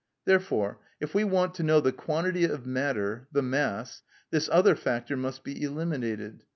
[0.25, 5.15] Therefore if we want to know the quantity of matter (the mass) this other factor
[5.15, 6.43] must be eliminated.